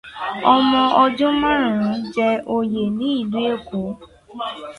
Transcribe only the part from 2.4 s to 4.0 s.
oyè nílùú Èkó.